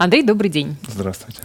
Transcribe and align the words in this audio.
Андрей, 0.00 0.22
добрый 0.22 0.48
день. 0.48 0.76
Здравствуйте. 0.86 1.40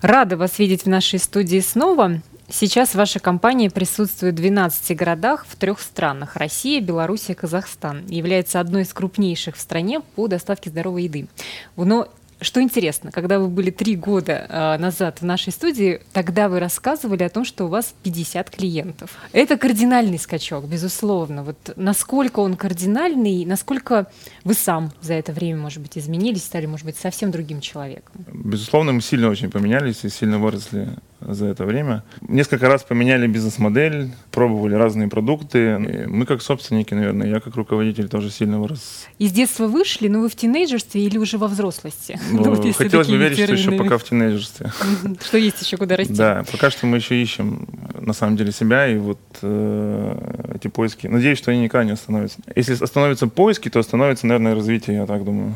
Рада 0.00 0.36
вас 0.36 0.58
видеть 0.58 0.82
в 0.82 0.88
нашей 0.88 1.20
студии 1.20 1.60
снова. 1.60 2.20
Сейчас 2.48 2.96
ваша 2.96 3.20
компания 3.20 3.70
присутствует 3.70 4.34
в 4.34 4.38
12 4.38 4.96
городах 4.96 5.46
в 5.48 5.54
трех 5.54 5.78
странах– 5.78 6.34
Россия, 6.34 6.80
Белоруссия, 6.80 7.36
Казахстан. 7.36 8.04
Является 8.08 8.58
одной 8.58 8.82
из 8.82 8.92
крупнейших 8.92 9.54
в 9.54 9.60
стране 9.60 10.00
по 10.16 10.26
доставке 10.26 10.68
здоровой 10.68 11.04
еды. 11.04 11.28
Но 11.76 12.08
что 12.42 12.60
интересно, 12.62 13.10
когда 13.10 13.38
вы 13.38 13.48
были 13.48 13.70
три 13.70 13.96
года 13.96 14.46
э, 14.48 14.78
назад 14.78 15.20
в 15.20 15.24
нашей 15.24 15.52
студии, 15.52 16.00
тогда 16.12 16.48
вы 16.48 16.60
рассказывали 16.60 17.22
о 17.22 17.28
том, 17.28 17.44
что 17.44 17.64
у 17.64 17.68
вас 17.68 17.94
50 18.02 18.50
клиентов. 18.50 19.10
Это 19.32 19.56
кардинальный 19.56 20.18
скачок, 20.18 20.64
безусловно. 20.66 21.42
Вот 21.42 21.72
насколько 21.76 22.40
он 22.40 22.56
кардинальный, 22.56 23.44
насколько 23.44 24.10
вы 24.44 24.54
сам 24.54 24.92
за 25.00 25.14
это 25.14 25.32
время, 25.32 25.58
может 25.58 25.80
быть, 25.80 25.98
изменились, 25.98 26.44
стали, 26.44 26.66
может 26.66 26.86
быть, 26.86 26.96
совсем 26.96 27.30
другим 27.30 27.60
человеком? 27.60 28.24
Безусловно, 28.32 28.92
мы 28.92 29.00
сильно 29.00 29.28
очень 29.28 29.50
поменялись 29.50 30.04
и 30.04 30.08
сильно 30.08 30.38
выросли 30.38 30.88
за 31.28 31.46
это 31.46 31.64
время. 31.64 32.02
Несколько 32.20 32.68
раз 32.68 32.82
поменяли 32.82 33.26
бизнес-модель, 33.26 34.10
пробовали 34.30 34.74
разные 34.74 35.08
продукты. 35.08 35.58
И 35.58 36.06
мы 36.06 36.26
как 36.26 36.42
собственники, 36.42 36.94
наверное, 36.94 37.28
я 37.28 37.40
как 37.40 37.54
руководитель 37.56 38.08
тоже 38.08 38.30
сильно 38.30 38.60
вырос. 38.60 39.06
Из 39.18 39.32
детства 39.32 39.66
вышли, 39.66 40.08
но 40.08 40.20
вы 40.20 40.28
в 40.28 40.36
тинейджерстве 40.36 41.04
или 41.04 41.18
уже 41.18 41.38
во 41.38 41.48
взрослости? 41.48 42.18
Ну, 42.30 42.54
вот 42.54 42.76
хотелось 42.76 43.08
бы 43.08 43.16
верить, 43.16 43.38
что 43.38 43.52
еще 43.52 43.72
пока 43.72 43.98
в 43.98 44.04
тинейджерстве. 44.04 44.72
Что 45.20 45.38
есть 45.38 45.60
еще 45.62 45.76
куда 45.76 45.96
расти. 45.96 46.14
Да, 46.14 46.44
пока 46.50 46.70
что 46.70 46.86
мы 46.86 46.98
еще 46.98 47.20
ищем 47.20 47.66
на 48.00 48.12
самом 48.12 48.36
деле 48.36 48.52
себя 48.52 48.86
и 48.86 48.96
вот 48.96 49.18
э, 49.42 50.54
эти 50.54 50.68
поиски. 50.68 51.06
Надеюсь, 51.06 51.38
что 51.38 51.50
они 51.50 51.62
никогда 51.62 51.84
не 51.84 51.92
остановятся. 51.92 52.38
Если 52.54 52.82
остановятся 52.82 53.26
поиски, 53.26 53.68
то 53.68 53.78
остановится, 53.78 54.26
наверное, 54.26 54.54
развитие, 54.54 54.96
я 54.96 55.06
так 55.06 55.24
думаю. 55.24 55.54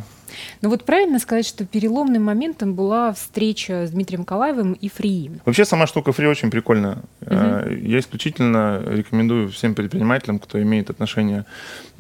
Ну 0.63 0.69
вот 0.69 0.85
правильно 0.85 1.19
сказать, 1.19 1.47
что 1.47 1.65
переломным 1.65 2.25
моментом 2.25 2.75
была 2.75 3.13
встреча 3.13 3.87
с 3.87 3.91
Дмитрием 3.91 4.25
Калаевым 4.25 4.73
и 4.75 4.89
Фри. 4.89 5.31
Вообще 5.45 5.65
сама 5.65 5.87
штука 5.87 6.13
Фри 6.13 6.27
очень 6.27 6.51
прикольная. 6.51 6.99
Угу. 7.23 7.75
Я 7.83 7.99
исключительно 7.99 8.83
рекомендую 8.87 9.51
всем 9.51 9.75
предпринимателям, 9.75 10.39
кто 10.39 10.61
имеет 10.63 10.91
отношение 10.91 11.45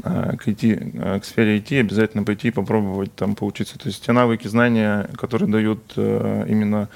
э, 0.02 0.36
к, 0.36 0.46
IT, 0.46 1.20
к 1.20 1.24
сфере 1.24 1.58
IT, 1.58 1.80
обязательно 1.80 2.24
пойти 2.24 2.48
и 2.48 2.50
попробовать 2.50 3.14
там 3.14 3.34
поучиться. 3.34 3.78
То 3.78 3.88
есть 3.88 4.04
те 4.04 4.12
навыки, 4.12 4.48
знания, 4.48 5.08
которые 5.16 5.50
дают 5.50 5.80
именно 5.96 6.88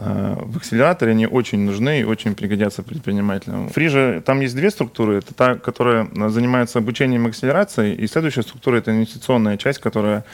в 0.00 0.56
акселераторе 0.56 1.12
они 1.12 1.26
очень 1.26 1.60
нужны 1.60 2.00
и 2.00 2.04
очень 2.04 2.34
пригодятся 2.34 2.82
предпринимателям. 2.82 3.68
В 3.68 3.72
Фриже 3.72 4.22
там 4.24 4.40
есть 4.40 4.54
две 4.54 4.70
структуры. 4.70 5.18
Это 5.18 5.34
та, 5.34 5.54
которая 5.56 6.08
занимается 6.28 6.78
обучением 6.78 7.26
акселерации, 7.26 7.94
и 7.94 8.06
следующая 8.06 8.42
структура— 8.42 8.76
это 8.78 8.90
инвестиционная 8.90 9.56
часть, 9.56 9.78
которая 9.80 10.24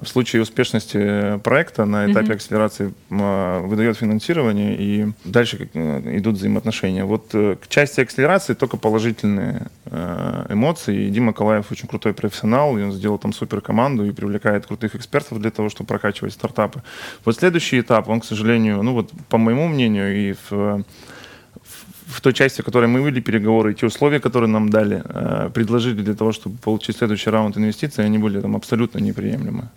в 0.00 0.06
случае 0.06 0.42
успешности 0.42 1.38
проекта 1.38 1.84
на 1.84 2.10
этапе 2.10 2.28
mm-hmm. 2.28 2.34
акселерации 2.34 2.94
выдает 3.08 3.96
финансирование, 3.96 4.76
и 4.76 5.06
дальше 5.24 5.68
э, 5.72 6.18
идут 6.18 6.36
взаимоотношения. 6.36 7.04
Вот 7.04 7.30
э, 7.32 7.56
к 7.60 7.68
части 7.68 8.00
акселерации 8.00 8.54
только 8.54 8.76
положительные 8.76 9.66
э, 9.94 10.46
эмоции. 10.52 11.06
И 11.06 11.10
Дима 11.10 11.32
Калаев 11.32 11.72
очень 11.72 11.88
крутой 11.88 12.12
профессионал, 12.12 12.78
и 12.78 12.82
он 12.82 12.92
сделал 12.92 13.18
там 13.18 13.32
супер 13.32 13.60
команду 13.60 14.04
и 14.04 14.12
привлекает 14.12 14.66
крутых 14.66 14.94
экспертов 14.94 15.38
для 15.40 15.50
того, 15.50 15.68
чтобы 15.68 15.88
прокачивать 15.88 16.32
стартапы. 16.32 16.82
Вот 17.24 17.36
следующий 17.36 17.80
этап, 17.80 18.08
он, 18.08 18.20
к 18.20 18.24
сожалению, 18.24 18.82
ну 18.82 18.92
вот 18.92 19.12
по 19.28 19.38
моему 19.38 19.68
мнению 19.68 20.16
и 20.16 20.34
в, 20.50 20.84
в 22.06 22.20
той 22.20 22.32
части, 22.32 22.62
в 22.62 22.64
которой 22.64 22.86
мы 22.86 23.02
вели 23.02 23.20
переговоры, 23.20 23.74
те 23.74 23.86
условия, 23.86 24.20
которые 24.20 24.50
нам 24.50 24.68
дали, 24.68 25.02
э, 25.04 25.50
предложили 25.54 26.02
для 26.02 26.14
того, 26.14 26.32
чтобы 26.32 26.56
получить 26.58 26.96
следующий 26.96 27.30
раунд 27.30 27.56
инвестиций, 27.56 28.04
они 28.04 28.18
были 28.18 28.40
там 28.40 28.56
абсолютно 28.56 29.00
неприемлемы. 29.00 29.68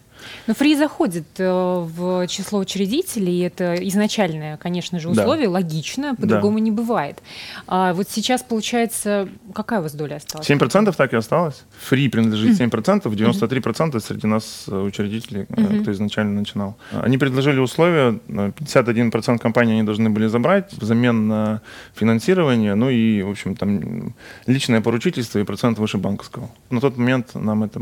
Но 0.45 0.53
фри 0.53 0.75
заходит 0.75 1.25
э, 1.37 1.49
в 1.49 2.27
число 2.27 2.59
учредителей, 2.59 3.45
это 3.45 3.75
изначальное, 3.87 4.57
конечно 4.57 4.99
же, 4.99 5.09
условие, 5.09 5.47
да. 5.47 5.53
логично, 5.53 6.15
по-другому 6.15 6.57
да. 6.57 6.63
не 6.63 6.71
бывает. 6.71 7.21
А 7.67 7.93
вот 7.93 8.07
сейчас, 8.09 8.43
получается, 8.43 9.27
какая 9.53 9.79
у 9.79 9.83
вас 9.83 9.93
доля 9.93 10.15
осталась? 10.15 10.49
7% 10.49 10.93
так 10.95 11.13
и 11.13 11.15
осталось. 11.15 11.63
Фри 11.79 12.09
принадлежит 12.09 12.59
7%, 12.59 13.03
93% 13.03 13.99
среди 13.99 14.27
нас 14.27 14.65
э, 14.67 14.79
учредителей, 14.79 15.43
mm-hmm. 15.43 15.81
кто 15.81 15.91
изначально 15.91 16.39
начинал. 16.39 16.77
Они 16.91 17.17
предложили 17.17 17.59
условия, 17.59 18.19
51% 18.27 19.39
компании 19.39 19.73
они 19.73 19.83
должны 19.83 20.09
были 20.09 20.27
забрать 20.27 20.73
взамен 20.73 21.27
на 21.27 21.61
финансирование, 21.95 22.75
ну 22.75 22.89
и, 22.89 23.21
в 23.21 23.29
общем, 23.29 23.55
там 23.55 24.13
личное 24.45 24.81
поручительство 24.81 25.39
и 25.39 25.43
процент 25.43 25.79
выше 25.79 25.97
банковского. 25.97 26.49
На 26.69 26.81
тот 26.81 26.97
момент 26.97 27.35
нам 27.35 27.63
это 27.63 27.79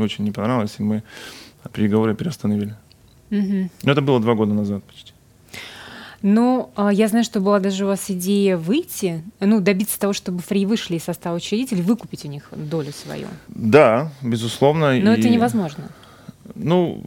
очень 0.00 0.24
не 0.24 0.30
понравилось, 0.30 0.74
и 0.78 0.82
мы 0.82 1.02
переговоры 1.70 2.14
переостановили. 2.14 2.74
Угу. 3.30 3.70
Это 3.84 4.00
было 4.00 4.20
два 4.20 4.34
года 4.34 4.54
назад 4.54 4.82
почти. 4.84 5.12
Ну, 6.20 6.70
а, 6.74 6.92
я 6.92 7.06
знаю, 7.06 7.24
что 7.24 7.40
была 7.40 7.60
даже 7.60 7.84
у 7.84 7.88
вас 7.88 8.10
идея 8.10 8.56
выйти, 8.56 9.22
ну, 9.38 9.60
добиться 9.60 10.00
того, 10.00 10.12
чтобы 10.12 10.40
фри 10.40 10.66
вышли 10.66 10.96
из 10.96 11.04
состава 11.04 11.36
учредителей, 11.36 11.82
выкупить 11.82 12.24
у 12.24 12.28
них 12.28 12.48
долю 12.50 12.90
свою. 12.92 13.28
Да, 13.48 14.10
безусловно. 14.22 14.98
Но 14.98 15.14
и... 15.14 15.18
это 15.18 15.28
невозможно. 15.28 15.90
Ну, 16.56 17.04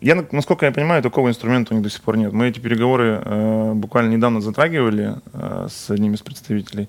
я, 0.00 0.22
насколько 0.32 0.66
я 0.66 0.72
понимаю, 0.72 1.02
такого 1.02 1.28
инструмента 1.28 1.72
у 1.72 1.76
них 1.76 1.84
до 1.84 1.90
сих 1.90 2.02
пор 2.02 2.16
нет. 2.16 2.32
Мы 2.32 2.48
эти 2.48 2.58
переговоры 2.58 3.22
э, 3.24 3.72
буквально 3.74 4.10
недавно 4.10 4.40
затрагивали 4.40 5.14
э, 5.32 5.68
с 5.70 5.90
одним 5.90 6.14
из 6.14 6.20
представителей 6.20 6.88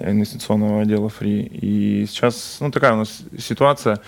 инвестиционного 0.00 0.82
отдела 0.82 1.08
Free. 1.08 1.46
И 1.46 2.06
сейчас, 2.06 2.58
ну, 2.60 2.70
такая 2.70 2.94
у 2.94 2.96
нас 2.96 3.22
ситуация. 3.38 4.00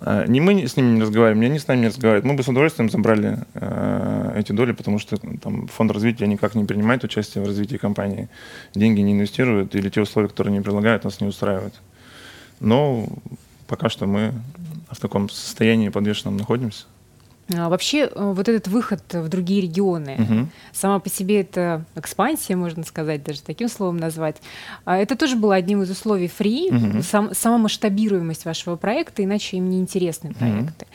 Э, 0.00 0.24
не 0.26 0.40
мы 0.40 0.66
с 0.66 0.76
ними 0.76 0.96
не 0.96 1.02
разговариваем, 1.02 1.40
не 1.40 1.46
они 1.46 1.58
с 1.58 1.68
нами 1.68 1.80
не 1.80 1.86
разговаривают. 1.88 2.24
Мы 2.24 2.34
бы 2.34 2.42
с 2.42 2.48
удовольствием 2.48 2.90
забрали 2.90 3.38
э, 3.54 4.34
эти 4.36 4.52
доли, 4.52 4.72
потому 4.72 4.98
что 4.98 5.16
там 5.16 5.66
фонд 5.68 5.92
развития 5.92 6.26
никак 6.26 6.54
не 6.54 6.64
принимает 6.64 7.04
участие 7.04 7.42
в 7.44 7.46
развитии 7.46 7.76
компании. 7.76 8.28
Деньги 8.74 9.00
не 9.00 9.12
инвестируют, 9.12 9.74
или 9.74 9.88
те 9.88 10.00
условия, 10.00 10.28
которые 10.28 10.52
они 10.52 10.62
предлагают, 10.62 11.04
нас 11.04 11.20
не 11.20 11.26
устраивают. 11.26 11.74
Но 12.60 13.06
пока 13.66 13.88
что 13.88 14.06
мы 14.06 14.32
в 14.90 15.00
таком 15.00 15.28
состоянии 15.28 15.88
подвешенном 15.88 16.36
находимся. 16.36 16.84
А 17.56 17.68
вообще, 17.68 18.10
э, 18.12 18.32
вот 18.32 18.48
этот 18.48 18.68
выход 18.68 19.02
в 19.12 19.28
другие 19.28 19.62
регионы, 19.62 20.16
угу. 20.18 20.48
сама 20.72 20.98
по 20.98 21.08
себе 21.08 21.40
это 21.40 21.84
экспансия, 21.96 22.56
можно 22.56 22.84
сказать, 22.84 23.24
даже 23.24 23.42
таким 23.42 23.68
словом 23.68 23.96
назвать. 23.96 24.36
А 24.84 24.96
это 24.96 25.16
тоже 25.16 25.36
было 25.36 25.54
одним 25.54 25.82
из 25.82 25.90
условий 25.90 26.28
фри, 26.28 26.70
угу. 26.70 27.02
сам, 27.02 27.34
сама 27.34 27.58
масштабируемость 27.58 28.44
вашего 28.44 28.76
проекта, 28.76 29.24
иначе 29.24 29.56
им 29.56 29.68
не 29.68 29.80
интересны 29.80 30.32
проекты. 30.32 30.84
Угу. 30.84 30.90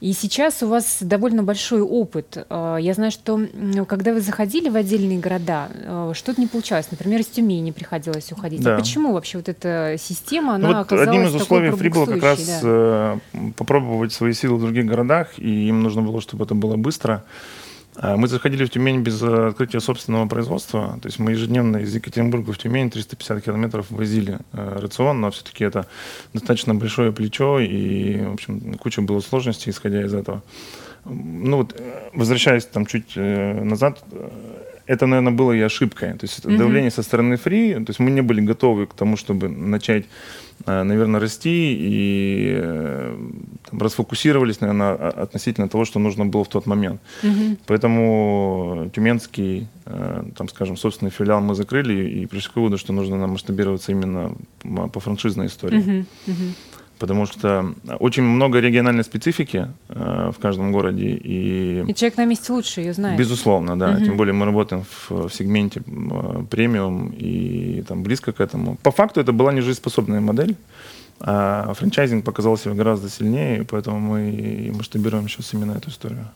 И 0.00 0.12
сейчас 0.12 0.62
у 0.62 0.68
вас 0.68 0.98
довольно 1.00 1.42
большой 1.42 1.82
опыт. 1.82 2.46
А, 2.48 2.76
я 2.76 2.94
знаю, 2.94 3.10
что 3.10 3.40
когда 3.86 4.12
вы 4.12 4.20
заходили 4.20 4.68
в 4.68 4.76
отдельные 4.76 5.18
города, 5.18 5.68
что-то 6.14 6.40
не 6.40 6.46
получалось. 6.46 6.86
Например, 6.90 7.20
из 7.20 7.26
Тюмени 7.26 7.70
приходилось 7.70 8.32
уходить. 8.32 8.62
Да. 8.62 8.74
А 8.74 8.78
почему 8.78 9.12
вообще 9.12 9.38
вот 9.38 9.48
эта 9.48 9.96
система, 9.98 10.54
она 10.54 10.68
ну, 10.68 10.74
вот 10.74 10.80
оказалась 10.82 11.08
Одним 11.08 11.26
из 11.26 11.34
условий 11.34 11.70
фри 11.70 11.88
было 11.90 12.06
как 12.06 12.22
раз 12.22 12.44
да? 12.46 12.60
Э, 12.62 13.18
попробовать 13.56 14.12
свои 14.12 14.32
силы 14.32 14.56
в 14.56 14.60
других 14.60 14.86
городах, 14.86 15.38
и 15.38 15.68
им 15.68 15.82
нужно 15.82 16.02
было, 16.02 16.20
чтобы 16.20 16.44
это 16.44 16.54
было 16.54 16.76
быстро. 16.76 17.24
А, 17.96 18.16
мы 18.16 18.28
заходили 18.28 18.64
в 18.64 18.70
Тюмень 18.70 19.02
без 19.02 19.22
открытия 19.22 19.80
собственного 19.80 20.26
производства. 20.28 20.98
То 21.02 21.08
есть 21.08 21.18
мы 21.18 21.32
ежедневно 21.32 21.78
из 21.78 21.94
Екатеринбурга 21.94 22.52
в 22.52 22.58
Тюмень 22.58 22.90
350 22.90 23.44
километров 23.44 23.90
возили 23.90 24.38
э, 24.52 24.78
рацион, 24.80 25.20
но 25.20 25.30
все-таки 25.30 25.64
это 25.64 25.86
достаточно 26.32 26.74
большое 26.74 27.12
плечо, 27.12 27.58
и, 27.58 28.20
в 28.22 28.34
общем, 28.34 28.74
куча 28.74 29.02
было 29.02 29.20
сложностей, 29.20 29.70
исходя 29.70 30.02
из 30.02 30.14
этого. 30.14 30.42
Ну 31.04 31.58
вот, 31.58 31.74
э, 31.78 32.10
возвращаясь 32.12 32.66
там 32.66 32.86
чуть 32.86 33.12
э, 33.16 33.64
назад, 33.64 34.02
это, 34.90 35.06
наверное, 35.06 35.32
было 35.32 35.52
и 35.52 35.60
ошибкой. 35.60 36.14
То 36.14 36.26
есть 36.26 36.44
mm-hmm. 36.44 36.58
давление 36.58 36.90
со 36.90 37.02
стороны 37.02 37.36
фри, 37.36 37.74
то 37.74 37.90
есть 37.90 38.00
мы 38.00 38.10
не 38.10 38.22
были 38.22 38.40
готовы 38.40 38.86
к 38.86 38.94
тому, 38.94 39.16
чтобы 39.16 39.48
начать, 39.48 40.04
э, 40.66 40.82
наверное, 40.82 41.20
расти 41.20 41.76
и 41.80 42.58
э, 42.60 43.16
там, 43.70 43.80
расфокусировались, 43.80 44.60
наверное, 44.60 44.94
относительно 45.22 45.68
того, 45.68 45.84
что 45.84 46.00
нужно 46.00 46.26
было 46.26 46.42
в 46.42 46.48
тот 46.48 46.66
момент. 46.66 47.00
Mm-hmm. 47.22 47.58
Поэтому 47.66 48.90
тюменский, 48.92 49.68
э, 49.86 50.22
там, 50.36 50.48
скажем, 50.48 50.76
собственный 50.76 51.12
филиал 51.12 51.40
мы 51.40 51.54
закрыли 51.54 52.22
и 52.22 52.26
пришли 52.26 52.50
к 52.52 52.56
выводу, 52.56 52.76
что 52.76 52.92
нужно 52.92 53.16
нам 53.16 53.30
масштабироваться 53.30 53.92
именно 53.92 54.32
по 54.92 55.00
франшизной 55.00 55.46
истории. 55.46 55.78
Mm-hmm. 55.78 56.04
Mm-hmm 56.26 56.52
потому 57.00 57.26
что 57.26 57.74
очень 57.98 58.22
много 58.22 58.60
региональной 58.60 59.02
специфики 59.02 59.68
э, 59.88 60.30
в 60.36 60.38
каждом 60.38 60.70
городе. 60.70 61.06
И, 61.06 61.82
и 61.88 61.94
человек 61.94 62.18
на 62.18 62.26
месте 62.26 62.52
лучше 62.52 62.80
ее 62.82 62.92
знает. 62.92 63.18
Безусловно, 63.18 63.78
да. 63.78 63.90
Угу. 63.90 64.04
Тем 64.04 64.16
более 64.16 64.34
мы 64.34 64.46
работаем 64.46 64.84
в, 64.84 65.28
в 65.28 65.34
сегменте 65.34 65.80
э, 65.80 66.44
премиум 66.50 67.12
и 67.18 67.82
там 67.88 68.02
близко 68.02 68.32
к 68.32 68.40
этому. 68.40 68.76
По 68.82 68.90
факту 68.90 69.20
это 69.20 69.32
была 69.32 69.52
нежизнеспособная 69.52 70.20
модель. 70.20 70.54
А 71.22 71.74
франчайзинг 71.74 72.24
показал 72.24 72.56
себя 72.56 72.74
гораздо 72.74 73.10
сильнее, 73.10 73.64
поэтому 73.64 73.98
мы 74.00 74.72
масштабируем 74.74 75.28
сейчас 75.28 75.52
именно 75.54 75.72
эту 75.72 75.90
историю. 75.90 76.26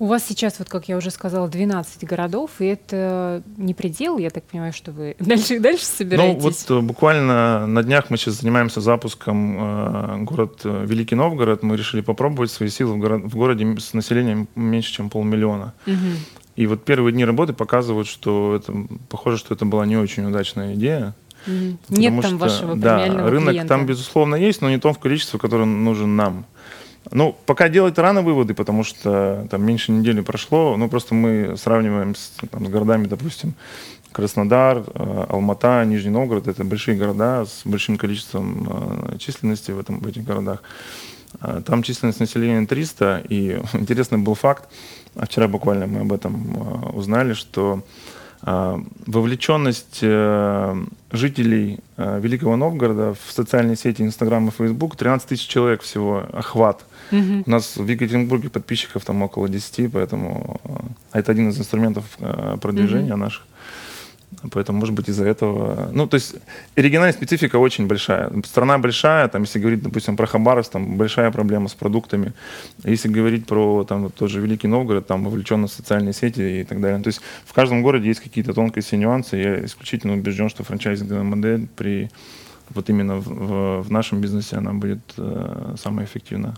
У 0.00 0.06
вас 0.06 0.24
сейчас, 0.26 0.60
вот 0.60 0.68
как 0.68 0.88
я 0.88 0.96
уже 0.96 1.10
сказала, 1.10 1.48
12 1.48 2.04
городов, 2.04 2.52
и 2.60 2.66
это 2.66 3.42
не 3.56 3.74
предел, 3.74 4.18
я 4.18 4.30
так 4.30 4.44
понимаю, 4.44 4.72
что 4.72 4.92
вы 4.92 5.16
дальше 5.20 5.56
и 5.56 5.58
дальше 5.58 5.84
собираетесь? 5.84 6.42
Ну, 6.42 6.76
вот 6.76 6.82
э, 6.82 6.86
буквально 6.86 7.66
на 7.66 7.82
днях 7.82 8.10
мы 8.10 8.16
сейчас 8.16 8.34
занимаемся 8.34 8.80
запуском 8.80 9.56
э, 9.58 10.16
город 10.22 10.60
э, 10.64 10.84
Великий 10.86 11.16
Новгород. 11.16 11.62
Мы 11.62 11.76
решили 11.76 12.00
попробовать 12.00 12.50
свои 12.50 12.68
силы 12.68 12.94
в, 12.94 12.98
город, 12.98 13.22
в 13.24 13.36
городе 13.36 13.76
с 13.78 13.92
населением 13.92 14.48
меньше, 14.54 14.92
чем 14.92 15.10
полмиллиона. 15.10 15.74
Угу. 15.86 15.94
И 16.56 16.66
вот 16.66 16.84
первые 16.84 17.12
дни 17.12 17.24
работы 17.24 17.52
показывают, 17.52 18.06
что 18.06 18.56
это 18.56 18.72
похоже, 19.08 19.38
что 19.38 19.54
это 19.54 19.64
была 19.64 19.84
не 19.86 19.96
очень 19.96 20.24
удачная 20.24 20.74
идея. 20.74 21.14
Mm. 21.46 21.76
Нет 21.88 22.20
там 22.20 22.36
что, 22.36 22.36
вашего 22.36 22.76
да, 22.76 23.06
рынок 23.06 23.50
клиента. 23.50 23.68
там, 23.68 23.86
безусловно, 23.86 24.34
есть, 24.34 24.60
но 24.60 24.68
не 24.68 24.78
том 24.78 24.92
в 24.92 24.98
количестве, 24.98 25.38
которое 25.38 25.66
нужен 25.66 26.16
нам. 26.16 26.46
Ну, 27.10 27.36
пока 27.46 27.68
делать 27.68 27.98
рано 27.98 28.22
выводы, 28.22 28.54
потому 28.54 28.84
что 28.84 29.46
там 29.50 29.64
меньше 29.64 29.92
недели 29.92 30.20
прошло. 30.20 30.76
Ну, 30.76 30.88
просто 30.88 31.14
мы 31.14 31.56
сравниваем 31.56 32.14
с, 32.14 32.32
там, 32.50 32.66
с 32.66 32.68
городами, 32.68 33.06
допустим, 33.06 33.54
Краснодар, 34.12 34.78
э, 34.78 35.26
Алмата, 35.28 35.84
Нижний 35.84 36.10
Новгород. 36.10 36.48
Это 36.48 36.64
большие 36.64 36.96
города 36.96 37.44
с 37.44 37.62
большим 37.64 37.98
количеством 37.98 38.66
э, 39.12 39.18
численности 39.18 39.70
в, 39.70 39.78
этом, 39.78 40.00
в 40.00 40.06
этих 40.06 40.24
городах. 40.24 40.62
Э, 41.40 41.62
там 41.64 41.82
численность 41.82 42.20
населения 42.20 42.66
300. 42.66 43.24
И 43.28 43.60
интересный 43.74 44.18
был 44.18 44.34
факт, 44.34 44.68
вчера 45.14 45.46
буквально 45.48 45.86
мы 45.86 46.00
об 46.00 46.12
этом 46.12 46.96
узнали, 46.96 47.34
что 47.34 47.82
вовлеченность 48.40 49.98
жителей 51.10 51.80
Великого 51.96 52.54
Новгорода 52.54 53.14
в 53.14 53.32
социальные 53.32 53.74
сети 53.74 54.02
Инстаграм 54.02 54.46
и 54.46 54.52
Фейсбук 54.52 54.94
13 54.94 55.28
тысяч 55.28 55.48
человек 55.48 55.82
всего 55.82 56.22
охват. 56.32 56.84
Угу. 57.12 57.42
У 57.46 57.50
нас 57.50 57.76
в 57.76 57.86
Екатеринбурге 57.86 58.50
подписчиков 58.50 59.04
там 59.04 59.22
около 59.22 59.48
10, 59.48 59.92
поэтому 59.92 60.60
э, 60.64 61.18
это 61.18 61.32
один 61.32 61.50
из 61.50 61.58
инструментов 61.58 62.04
э, 62.20 62.56
продвижения 62.60 63.14
угу. 63.14 63.20
наших. 63.24 63.46
Поэтому, 64.52 64.78
может 64.78 64.94
быть, 64.94 65.08
из-за 65.08 65.24
этого... 65.24 65.88
Ну, 65.92 66.06
то 66.06 66.16
есть 66.16 66.36
региональная 66.76 67.14
специфика 67.14 67.56
очень 67.56 67.86
большая. 67.86 68.30
Страна 68.44 68.78
большая, 68.78 69.26
там, 69.28 69.42
если 69.42 69.58
говорить, 69.58 69.82
допустим, 69.82 70.16
про 70.16 70.26
Хабаровск, 70.26 70.72
там 70.72 70.96
большая 70.96 71.30
проблема 71.30 71.68
с 71.68 71.74
продуктами. 71.74 72.32
Если 72.84 73.08
говорить 73.08 73.46
про 73.46 73.84
там, 73.84 74.10
тот 74.10 74.30
же 74.30 74.40
Великий 74.40 74.68
Новгород, 74.68 75.06
там 75.06 75.24
вовлечены 75.24 75.66
социальные 75.66 76.12
сети 76.12 76.60
и 76.60 76.64
так 76.64 76.80
далее. 76.80 77.02
То 77.02 77.08
есть 77.08 77.20
в 77.46 77.52
каждом 77.52 77.82
городе 77.82 78.08
есть 78.08 78.20
какие-то 78.20 78.52
тонкости 78.52 78.94
нюансы. 78.96 79.36
Я 79.36 79.64
исключительно 79.64 80.12
убежден, 80.12 80.48
что 80.48 80.62
франчайзинговая 80.62 81.24
модель 81.24 81.66
при 81.76 82.10
вот 82.74 82.90
именно 82.90 83.16
в, 83.16 83.26
в, 83.26 83.82
в 83.82 83.90
нашем 83.90 84.20
бизнесе 84.20 84.56
она 84.56 84.74
будет 84.74 85.00
э, 85.16 85.74
самая 85.78 86.04
эффективная. 86.04 86.54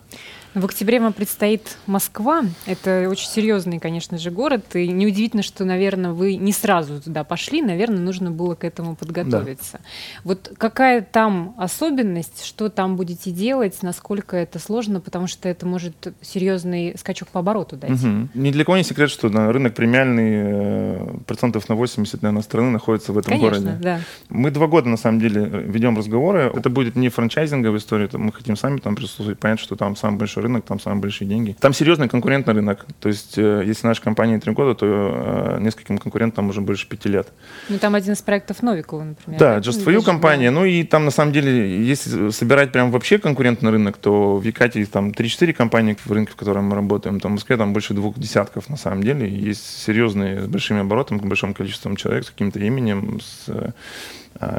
В 0.55 0.65
октябре 0.65 0.99
вам 0.99 1.13
предстоит 1.13 1.77
Москва. 1.87 2.43
Это 2.67 3.07
очень 3.09 3.29
серьезный, 3.29 3.79
конечно 3.79 4.19
же, 4.19 4.33
город. 4.33 4.75
И 4.75 4.89
неудивительно, 4.89 5.45
что, 5.45 5.65
наверное, 5.65 6.11
вы 6.11 6.35
не 6.35 6.53
сразу 6.53 7.01
туда 7.01 7.23
пошли. 7.23 7.63
Наверное, 7.63 8.01
нужно 8.01 8.33
было 8.33 8.57
к 8.57 8.65
этому 8.65 8.97
подготовиться. 8.97 9.75
Да. 9.75 9.81
Вот 10.25 10.53
какая 10.59 11.03
там 11.03 11.55
особенность, 11.57 12.45
что 12.45 12.69
там 12.69 12.97
будете 12.97 13.31
делать, 13.31 13.79
насколько 13.83 14.37
это 14.37 14.59
сложно, 14.59 15.01
потому 15.01 15.29
что 15.29 15.49
это 15.49 15.67
может 15.67 16.13
серьезный 16.21 16.97
скачок 16.99 17.29
по 17.29 17.41
обороту 17.41 17.77
дать. 17.77 17.93
Угу. 17.93 18.29
Ни 18.35 18.51
для 18.51 18.65
кого 18.65 18.77
не 18.77 18.85
секрет, 18.85 19.11
что 19.11 19.29
на 19.29 19.53
рынок 19.53 19.75
премиальный 19.75 20.33
э, 20.35 21.15
процентов 21.27 21.69
на 21.69 21.77
80, 21.77 22.23
наверное, 22.23 22.43
страны 22.43 22.71
находится 22.71 23.13
в 23.13 23.19
этом 23.19 23.35
конечно, 23.35 23.61
городе. 23.61 23.79
Да. 23.81 24.01
Мы 24.29 24.51
два 24.51 24.67
года, 24.67 24.89
на 24.89 24.97
самом 24.97 25.21
деле, 25.21 25.43
ведем 25.45 25.97
разговоры. 25.97 26.51
Это 26.53 26.71
будет 26.71 26.97
не 26.97 27.09
франчайзинговая 27.09 27.79
история, 27.79 28.09
мы 28.15 28.33
хотим 28.33 28.57
сами 28.57 28.79
там 28.79 28.97
присутствовать, 28.97 29.39
понять, 29.39 29.61
что 29.61 29.77
там 29.77 29.95
самый 29.95 30.19
большой 30.19 30.40
рынок, 30.41 30.65
там 30.65 30.81
самые 30.81 31.01
большие 31.01 31.29
деньги. 31.29 31.57
Там 31.61 31.73
серьезный 31.73 32.09
конкурентный 32.09 32.55
рынок. 32.55 32.87
То 33.01 33.09
есть, 33.09 33.39
э, 33.39 33.63
если 33.67 33.87
наша 33.87 34.03
компания 34.03 34.39
три 34.39 34.53
года, 34.53 34.75
то 34.75 34.87
э, 34.87 35.61
нескольким 35.61 35.99
конкурентам 35.99 36.49
уже 36.49 36.61
больше 36.61 36.89
пяти 36.89 37.09
лет. 37.09 37.29
Ну, 37.69 37.79
там 37.79 37.95
один 37.95 38.15
из 38.15 38.23
проектов 38.23 38.63
Новикова, 38.63 39.05
например. 39.05 39.39
Да, 39.39 39.59
Just 39.59 39.85
for 39.85 39.95
You 39.95 40.05
компания. 40.05 40.51
Ну, 40.51 40.65
и 40.65 40.85
там, 40.85 41.05
на 41.05 41.11
самом 41.11 41.33
деле, 41.33 41.83
если 41.85 42.31
собирать 42.31 42.73
прям 42.73 42.91
вообще 42.91 43.19
конкурентный 43.19 43.71
рынок, 43.71 43.97
то 43.97 44.37
в 44.37 44.45
Якатии 44.45 44.85
там 44.85 45.11
3-4 45.11 45.53
компании 45.53 45.97
в 46.05 46.11
рынке, 46.11 46.33
в 46.33 46.37
котором 46.37 46.65
мы 46.65 46.75
работаем. 46.77 47.21
Там 47.21 47.33
в 47.33 47.35
Москве 47.35 47.57
там 47.57 47.73
больше 47.73 47.95
двух 47.95 48.19
десятков, 48.19 48.69
на 48.69 48.77
самом 48.77 49.03
деле. 49.03 49.29
Есть 49.29 49.85
серьезные, 49.85 50.43
с 50.43 50.47
большими 50.47 50.81
оборотами, 50.81 51.19
большим 51.19 51.55
количеством 51.55 51.97
человек, 51.97 52.25
с 52.25 52.31
каким-то 52.31 52.59
именем, 52.59 53.21
с 53.21 53.49
а, 53.49 53.73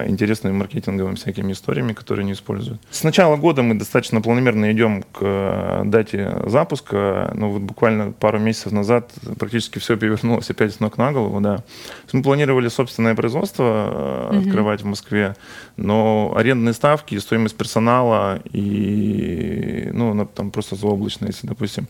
интересными 0.07 0.53
маркетинговыми 0.53 1.15
всякими 1.15 1.53
историями, 1.53 1.93
которые 1.93 2.23
они 2.23 2.33
используют. 2.33 2.79
С 2.91 3.03
начала 3.03 3.35
года 3.35 3.63
мы 3.63 3.75
достаточно 3.75 4.21
планомерно 4.21 4.71
идем 4.71 5.03
к 5.03 5.19
э, 5.21 5.81
дате 5.85 6.37
запуска. 6.45 7.31
Ну, 7.35 7.51
вот 7.51 7.61
буквально 7.61 8.11
пару 8.11 8.39
месяцев 8.39 8.71
назад 8.71 9.11
практически 9.39 9.79
все 9.79 9.97
перевернулось 9.97 10.49
опять 10.49 10.73
с 10.73 10.79
ног 10.79 10.97
на 10.97 11.11
голову, 11.11 11.41
да. 11.41 11.63
Мы 12.13 12.21
планировали 12.21 12.67
собственное 12.67 13.15
производство 13.15 13.63
mm-hmm. 13.63 14.39
открывать 14.39 14.81
в 14.81 14.85
Москве, 14.85 15.35
но 15.77 16.33
арендные 16.35 16.73
ставки, 16.73 17.17
стоимость 17.17 17.57
персонала 17.57 18.39
и, 18.51 19.89
ну, 19.93 20.25
там 20.25 20.51
просто 20.51 20.75
заоблачно, 20.75 21.25
если, 21.25 21.47
допустим, 21.47 21.87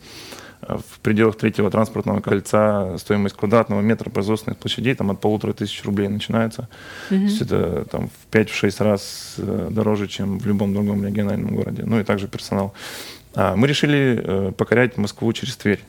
в 0.68 1.00
пределах 1.00 1.38
третьего 1.38 1.70
транспортного 1.72 2.22
кольца 2.22 2.98
стоимость 2.98 3.36
квадратного 3.36 3.82
метра 3.82 4.10
производственных 4.10 4.60
площадей 4.60 4.94
там 4.96 5.12
от 5.12 5.20
полутора 5.20 5.54
тысяч 5.54 5.84
рублей 5.84 6.08
начинается. 6.08 6.70
Mm-hmm. 7.10 7.18
То 7.18 7.24
есть 7.24 7.42
это 7.42 7.86
там 7.86 8.10
в 8.10 8.36
5-6 8.36 8.84
раз 8.84 9.36
э, 9.38 9.70
дороже, 9.72 10.08
чем 10.08 10.40
в 10.40 10.46
любом 10.46 10.74
другом 10.74 11.06
региональном 11.06 11.56
городе. 11.56 11.84
Ну 11.86 12.00
и 12.00 12.04
также 12.04 12.28
персонал. 12.28 12.74
А, 13.34 13.56
мы 13.56 13.68
решили 13.68 14.22
э, 14.24 14.52
покорять 14.52 14.98
Москву 14.98 15.32
через 15.34 15.56
Тверь. 15.56 15.82